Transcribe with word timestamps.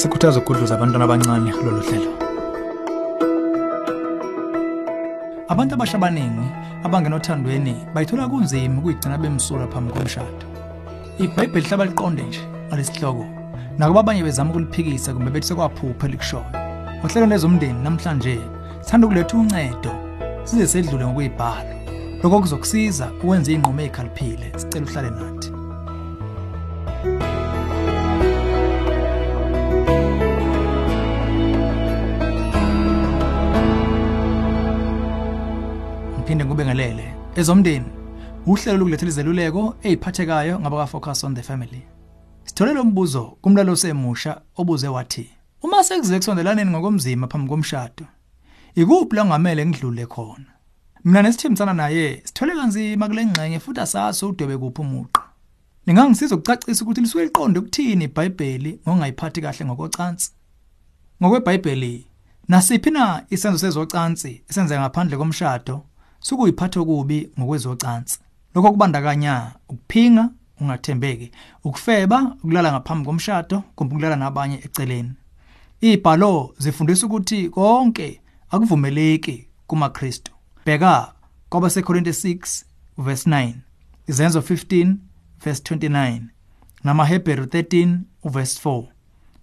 sikhuthaza 0.00 0.38
ukugudluza 0.40 0.74
abantwana 0.74 1.04
abancane 1.04 1.52
kulolu 1.52 1.82
hlelo. 1.86 2.12
Abantu 5.48 5.74
abasha 5.74 5.96
abaningi 5.98 6.46
abangenothandweni 6.84 7.74
bayithola 7.94 8.28
kunzima 8.28 8.78
ukuyigcina 8.78 9.18
bemsulwa 9.18 9.66
phambi 9.66 9.92
komshado. 9.92 10.44
Ibhayibheli 11.18 11.66
hlaba 11.68 11.84
liqonde 11.84 12.22
nje 12.22 12.40
ngalesihloko 12.68 13.26
nakuba 13.78 14.00
abanye 14.00 14.22
bezama 14.22 14.50
ukuliphikisa 14.50 15.12
kumbe 15.12 15.30
bethi 15.30 15.46
sekwaphupha 15.46 16.06
elikushoyo 16.06 16.44
ngohlelo 16.98 17.26
lezomndeni 17.26 17.82
namhlanje 17.82 18.40
sithanda 18.80 19.06
ukuletha 19.06 19.36
uncedo 19.36 19.92
size 20.44 20.66
sedlule 20.66 21.06
ngokuyibhala. 21.06 21.72
Lokho 22.22 22.40
kuzokusiza 22.40 23.06
ukwenza 23.22 23.52
iy'nqumo 23.52 23.80
ey'khaliphile 23.80 24.46
sicela 24.56 24.86
uhlale 24.86 25.10
nathi. 25.10 25.49
Ngiphinde 36.30 36.44
ngikubengelele 36.44 37.14
ezomndeni 37.36 37.90
uhlelo 38.46 38.78
lokulethela 38.78 39.10
izeluleko 39.10 39.74
eziphathekayo 39.82 40.60
ngabaka-focus 40.60 41.24
on 41.24 41.34
the 41.34 41.42
family. 41.42 41.82
Sithole 42.44 42.72
lo 42.72 42.84
mbuzo 42.84 43.22
kumlalo 43.42 43.76
semusha 43.76 44.40
obuze 44.56 44.88
wathi 44.88 45.30
uma 45.62 45.84
sekuze 45.84 46.18
kusondelaneni 46.18 46.70
ngokomzima 46.70 47.26
phambi 47.26 47.48
komshado 47.48 48.06
ikuphi 48.74 49.16
la 49.16 49.24
ngamele 49.24 49.66
ngidlule 49.66 50.06
khona? 50.06 50.50
Mina 51.04 51.22
nesithembisana 51.22 51.74
naye 51.74 52.22
sithole 52.24 52.54
kanzima 52.54 53.08
kule 53.08 53.26
ngxenye 53.26 53.60
futhi 53.60 53.80
asazi 53.80 54.24
udwebe 54.24 54.58
kuphi 54.58 54.80
umuqa 54.80 55.22
ningangisiza 55.86 56.34
ukucacisa 56.34 56.84
ukuthi 56.84 57.00
lisuke 57.00 57.24
liqonde 57.24 57.58
ukuthini 57.58 58.04
iBhayibheli 58.04 58.80
ngongayiphathi 58.88 59.40
kahle 59.40 59.66
ngokocansi. 59.66 60.30
ngokweBhayibheli 61.22 62.06
nasiphi 62.48 62.90
na 62.90 63.24
isenzo 63.30 63.58
sezocansi 63.58 64.42
esenzeka 64.48 64.80
ngaphandle 64.80 65.16
komshado 65.16 65.89
sukuyiphatha 66.20 66.80
okubi 66.80 67.30
ngokwezocansi. 67.38 68.18
Lokho 68.54 68.70
kubandakanya 68.72 69.52
ukuphinga 69.68 70.28
ungathembeki 70.60 71.32
ukufeba 71.64 72.36
ukulala 72.44 72.72
ngaphambi 72.72 73.06
komshado 73.06 73.62
kumbe 73.74 73.94
ukulala 73.94 74.16
nabanye 74.16 74.56
eceleni. 74.64 75.12
Ibhalo 75.80 76.54
zifundisa 76.58 77.06
ukuthi 77.06 77.48
konke 77.48 78.20
akuvumeleki 78.50 79.46
kumaKristu. 79.66 80.32
Bheka 80.66 81.12
kwabaseKorinte 81.48 82.10
6 82.10 82.64
verse 82.98 83.30
9 83.30 83.54
izenzo 84.08 84.40
15 84.40 84.94
verse 85.44 85.74
29 85.74 86.20
namaHebheru 86.84 87.44
13 87.44 87.98
verse 88.24 88.68
4 88.68 88.84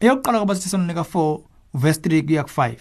eyokuqala 0.00 0.38
kwabaseThesalonika 0.38 1.00
4 1.00 1.40
verse 1.74 2.00
3 2.00 2.26
kuya 2.26 2.42
ku5 2.42 2.76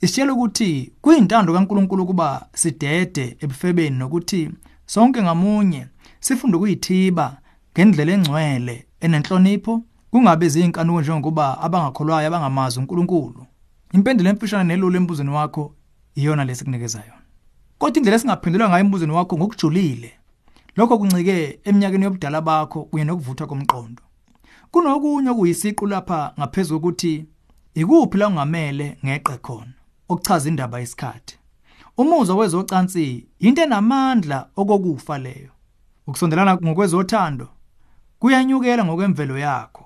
isitshela 0.00 0.32
ukuthi 0.32 0.92
kuyintando 1.00 1.52
kaNkuluNkulu 1.52 2.02
ukuba 2.02 2.46
sidede 2.54 3.36
ebufebeni 3.40 3.96
nokuthi 3.96 4.50
sonke 4.86 5.22
ngamunye 5.22 5.86
sifunde 6.20 6.56
ukuyithiba 6.56 7.38
ngendlela 7.72 8.12
engcwele 8.12 8.86
enenhlonipho 9.00 9.82
kungabe 10.10 10.48
ziyinkanuko 10.48 11.00
njengokuba 11.00 11.60
abangakholwayo 11.60 12.26
abangamazi 12.28 12.78
uNkulunkulu. 12.78 13.46
Impendulo 13.92 14.30
emfishane 14.30 14.64
nelulu 14.64 14.96
embuzweni 14.96 15.30
wakho 15.30 15.74
iyona 16.14 16.44
lesikunikeza 16.44 16.98
yona. 16.98 17.22
Kodwa 17.78 17.96
indlela 17.96 18.16
esingaphendulwa 18.16 18.68
ngayo 18.68 18.84
embuzweni 18.84 19.12
wakho 19.12 19.36
ngokujulile. 19.36 20.12
Lokho 20.76 20.98
kuncike 20.98 21.60
eminyakeni 21.64 22.04
yobudala 22.04 22.40
bakho 22.40 22.84
kunye 22.84 23.04
nokuvuthwa 23.04 23.46
komqondo. 23.46 24.02
Kunokunye 24.70 25.30
okuyisiqu 25.30 25.86
lapha 25.86 26.32
ngaphezulu 26.38 26.78
ukuthi 26.78 27.26
ikuphi 27.74 28.18
la 28.18 28.28
ungamele 28.28 28.96
ngeqe 29.04 29.36
khona. 29.42 29.72
Okuchaza 30.08 30.48
indaba 30.48 30.80
yesikhathi. 30.80 31.38
Umuzwa 31.96 32.36
wezocansi 32.36 33.26
into 33.38 33.62
enamandla 33.62 34.48
okokufa 34.56 35.18
leyo. 35.18 35.50
Ukusondelana 36.06 36.56
ngokwezothando 36.56 37.48
kuyanyukela 38.18 38.84
ngokwemvelo 38.84 39.38
yakho 39.38 39.84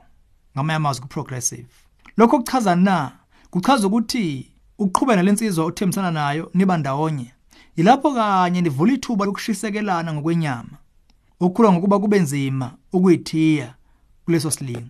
ngamanye 0.54 0.76
amazwi 0.76 1.03
kuprogressive. 1.03 1.69
Lokho 2.16 2.38
kuchaza 2.38 2.76
na? 2.76 3.12
Kuchaza 3.50 3.86
ukuthi 3.86 4.50
uqhubeka 4.78 5.22
lensizwa 5.22 5.64
othembisana 5.64 6.10
nayo 6.10 6.50
niba 6.54 6.76
ndawonye. 6.76 7.32
Ilapho 7.76 8.14
kanye 8.14 8.60
nivula 8.60 8.92
ithuba 8.92 9.25
lokushisekelana 9.25 10.14
ngokwenyama. 10.14 10.76
Ukukhula 11.41 11.72
ngokuba 11.72 11.98
kube 11.98 12.19
nzima 12.19 12.72
ukuyithiya 12.92 13.75
kuleso 14.25 14.50
silingo. 14.50 14.88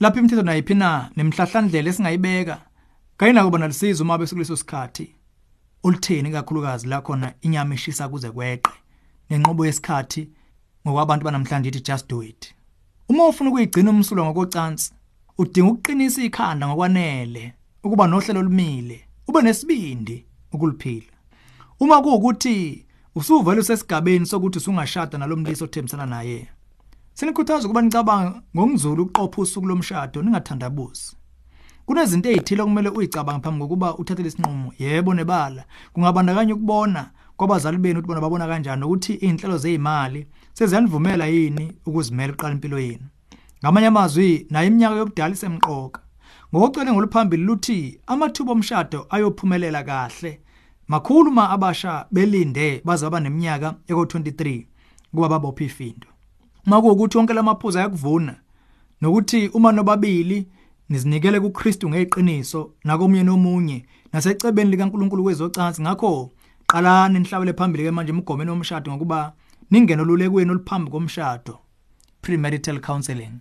Lapho 0.00 0.18
imithetho 0.18 0.42
nayiphi 0.42 0.74
na? 0.74 1.10
Nemhlahlandlela 1.16 1.90
esingayibeka? 1.90 2.60
Kayinako 3.16 3.46
kuba 3.46 3.58
nalisizo 3.58 4.04
uma 4.04 4.18
besekuleso 4.18 4.56
sikhathi 4.56 5.14
olutheni 5.82 6.30
kakhulukazi 6.30 6.86
la 6.86 7.00
khona 7.00 7.34
inyama 7.40 7.74
eshisa 7.74 8.08
kuze 8.08 8.30
kweqe. 8.30 8.70
Nenqobo 9.30 9.66
yesikhathi 9.66 10.30
ngokwabantu 10.86 11.24
banamhlanje 11.24 11.68
ithi 11.68 11.80
just 11.80 12.08
do 12.08 12.22
it. 12.22 12.54
Uma 13.08 13.26
ufuna 13.26 13.50
ukuyigcina 13.50 13.90
umsulo 13.90 14.24
ngokocansi 14.24 14.92
udinga 15.38 15.70
ukuqinisa 15.70 16.22
ikhanda 16.22 16.68
ngokwanele 16.68 17.54
ukuba 17.84 18.06
nohlelo 18.06 18.40
olumile 18.40 19.08
ube 19.28 19.42
nesibindi 19.42 20.26
ukuliphila 20.52 21.12
uma 21.80 22.02
kuukuthi 22.02 22.86
usuvela 23.14 23.60
usesigabeni 23.60 24.26
sokuthi 24.26 24.58
usungashada 24.58 25.18
nalomlisi 25.18 25.64
othembisana 25.64 26.06
naye 26.06 26.48
senikhuthaza 27.14 27.66
ukuba 27.66 27.82
nicabanga 27.82 28.42
ngokuzulu 28.56 29.02
uqopha 29.02 29.42
usuku 29.42 29.66
lomshado 29.66 30.22
ningathandabuzi. 30.22 31.16
Kunezinto 31.86 32.28
ezithile 32.30 32.62
okumele 32.62 32.88
uyicabanga 32.88 33.42
phambi 33.44 33.60
kokuba 33.62 33.96
uthathe 33.98 34.22
isinqumo 34.22 34.72
yebo 34.78 35.14
nebala. 35.14 35.64
Kungabandakanya 35.92 36.54
ukubona 36.54 37.10
kwabazali 37.36 37.78
benu 37.78 37.98
ukuthi 37.98 38.08
bona 38.08 38.20
babona 38.20 38.46
kanjani 38.46 38.84
ukuthi 38.84 39.12
izinhlelo 39.14 39.58
zeimali 39.58 40.26
seziyanivumela 40.52 41.26
yini 41.26 41.72
ukuzimela 41.86 42.32
uqala 42.32 42.54
impilo 42.54 42.78
yenu? 42.78 43.06
Ngamanye 43.62 43.86
amazwi 43.86 44.46
nayo 44.50 44.66
iminyaka 44.66 44.96
yobudala 44.96 45.34
isemqoka. 45.34 46.00
Ngokucele 46.54 46.92
ngoluphambili 46.92 47.42
luthi 47.42 48.00
amathuba 48.06 48.52
omshado 48.52 49.06
ayophumelela 49.10 49.82
kahle. 49.84 50.40
Makhulu 50.88 51.30
ma 51.30 51.50
abasha 51.50 52.06
belinde 52.10 52.82
baze 52.84 53.06
abaneminyaka 53.06 53.74
eko23 53.88 54.66
kuba 55.14 55.28
babopha 55.28 55.64
ifindo. 55.64 56.08
Uma 56.66 56.82
kuukuthi 56.82 57.18
wonke 57.18 57.32
lamaphuzu 57.32 57.78
ayakuvuna 57.78 58.34
nokuthi 59.00 59.48
uma 59.48 59.72
nobabili 59.72 60.46
nizinikele 60.88 61.40
kuKristu 61.40 61.88
ngeqiniso 61.88 62.70
nakomunye 62.84 63.22
nomunye 63.22 63.86
nasecebeni 64.12 64.70
likaNkuluNkulu 64.70 65.22
kwezocansi 65.22 65.82
ngakho 65.82 66.30
qalani 66.66 67.18
nihlawule 67.18 67.52
phambili 67.52 67.84
ke 67.84 67.90
manje 67.90 68.12
umgomeni 68.12 68.50
womshado 68.50 68.92
ngokuba 68.92 69.32
ningene 69.70 70.02
olulekweni 70.02 70.50
oluphambi 70.50 70.90
komshado. 70.90 71.58
Premarital 72.22 72.80
counseling. 72.80 73.40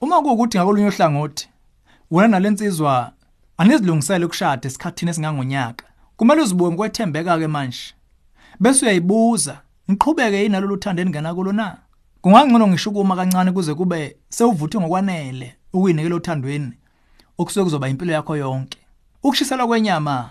Uma 0.00 0.22
kuukuthi 0.22 0.58
ngakolunye 0.58 0.86
ohlangothi 0.86 1.48
wena 2.10 2.28
nalensizwa 2.28 3.12
anizilungisele 3.56 4.24
ukushada 4.24 4.68
esikhathini 4.68 5.10
esingangonyaka 5.10 5.84
kumele 6.16 6.42
uzibuke 6.42 6.70
ngokwethembeka 6.70 7.38
ke 7.38 7.46
manje. 7.46 7.94
Bese 8.60 8.84
uyayibuza 8.84 9.60
niqhubeke 9.88 10.36
yini 10.36 10.48
nalolu 10.48 10.76
thando 10.76 11.02
eningena 11.02 11.34
kulo 11.34 11.52
na? 11.52 11.78
Kungangcono 12.24 12.68
ngisho 12.68 12.90
ukuma 12.90 13.16
kancane 13.16 13.52
kuze 13.52 13.74
kube 13.74 14.16
sewuvuthwe 14.28 14.80
ngokwanele 14.80 15.56
ukuyinikela 15.72 16.14
othandweni 16.16 16.72
okusuke 17.38 17.64
kuzoba 17.64 17.88
impilo 17.88 18.12
yakho 18.12 18.36
yonke. 18.36 18.78
Ukushisela 19.22 19.66
kwenyama 19.66 20.30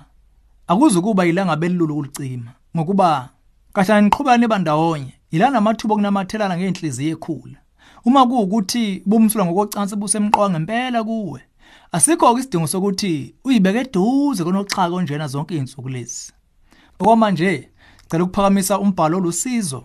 akuze 0.68 1.02
kuba 1.02 1.26
ilanga 1.26 1.56
belulu 1.56 1.96
kulicima 1.96 2.52
ngokuba 2.76 3.30
kahle 3.74 4.02
niqhubana 4.02 4.38
nebandawonye 4.38 5.14
ilana 5.32 5.58
amathuba 5.58 5.94
okunamathelana 5.94 6.58
ngeenhliziyo 6.58 7.12
ekhula 7.14 7.60
uma 8.06 8.26
kuukuthi 8.26 9.04
bumsulwa 9.06 9.46
ngokocansi 9.46 9.96
busemqoka 9.96 10.50
ngempela 10.50 11.04
kuwe 11.04 11.42
asikho 11.92 12.38
isidingo 12.40 12.68
sokuthi 12.68 13.36
uyibeke 13.46 13.80
eduze 13.80 14.44
konoxhaka 14.44 14.96
onjena 14.96 15.28
zonke 15.28 15.54
izinsuku 15.56 15.90
lezi. 15.90 16.34
Okwamanje 17.00 17.70
cela 18.10 18.24
ukuphakamisa 18.24 18.80
umbhalo 18.80 19.18
olusizo 19.18 19.84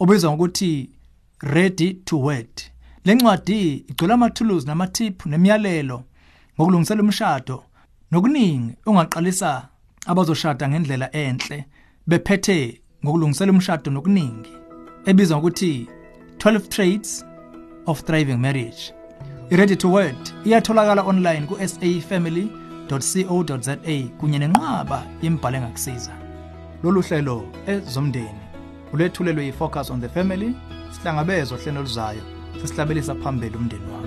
obizwa 0.00 0.32
ngokuthi 0.32 0.95
ready 1.42 1.94
to 1.94 2.22
wed 2.22 2.62
lencwadi 3.04 3.74
igcwele 3.74 4.14
amathuluzi 4.14 4.66
namathiphu 4.66 5.28
nemiyalelo 5.28 6.04
ngokulungisela 6.54 7.02
umshado 7.02 7.64
nokuningi 8.10 8.74
ongaqalisa 8.86 9.68
abazoshada 10.06 10.68
ngendlela 10.68 11.16
enhle 11.16 11.64
bephethe 12.06 12.80
ngokulungisela 13.04 13.52
umshado 13.52 13.90
nokuningi 13.90 14.50
ebizwa 15.06 15.38
ngokuthi 15.38 15.88
12 16.38 16.68
traits 16.68 17.24
of 17.86 18.02
thriving 18.02 18.36
marriage. 18.36 18.92
Iready 19.50 19.76
to 19.76 19.88
wed 19.88 20.16
iyatholakala 20.44 21.02
online 21.02 21.46
ku-safamily.co.za 21.46 23.76
kunye 24.18 24.38
nenqaba 24.38 25.06
yemibhalo 25.22 25.56
engakusiza. 25.56 26.12
Lolu 26.82 27.02
hlelo 27.02 27.44
ezomndeni 27.66 28.40
ulethulelwe 28.92 29.46
yi-focus 29.46 29.90
on 29.90 30.00
the 30.00 30.08
family 30.08 30.54
sihlangabezwa 30.96 31.58
hlelo 31.58 31.80
luzayo 31.82 32.22
sesihlabelisa 32.60 33.14
phambili 33.14 33.56
umndeni 33.56 33.86
wakho. 33.92 34.05